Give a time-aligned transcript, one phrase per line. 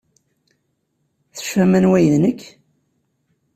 [1.35, 2.41] Tecfam anwa ay d nekk?